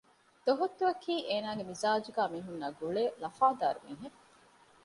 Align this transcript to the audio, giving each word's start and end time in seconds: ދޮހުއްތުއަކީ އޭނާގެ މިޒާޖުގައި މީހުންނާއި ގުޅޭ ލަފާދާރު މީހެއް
ދޮހުއްތުއަކީ 0.45 1.13
އޭނާގެ 1.29 1.63
މިޒާޖުގައި 1.69 2.31
މީހުންނާއި 2.33 2.75
ގުޅޭ 2.79 3.03
ލަފާދާރު 3.21 3.79
މީހެއް 3.87 4.17